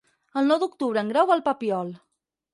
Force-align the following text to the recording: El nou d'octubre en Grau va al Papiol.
El 0.41 0.47
nou 0.51 0.59
d'octubre 0.63 1.03
en 1.03 1.13
Grau 1.13 1.29
va 1.33 1.37
al 1.37 1.45
Papiol. 1.51 1.95